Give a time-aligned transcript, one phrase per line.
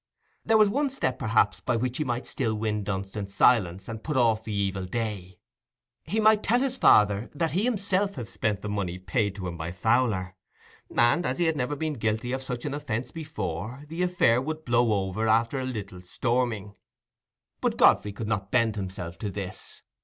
[0.43, 4.17] There was one step, perhaps, by which he might still win Dunstan's silence and put
[4.17, 5.37] off the evil day:
[6.05, 9.57] he might tell his father that he had himself spent the money paid to him
[9.57, 10.35] by Fowler;
[10.97, 14.65] and as he had never been guilty of such an offence before, the affair would
[14.65, 16.73] blow over after a little storming.
[17.61, 19.83] But Godfrey could not bend himself to this.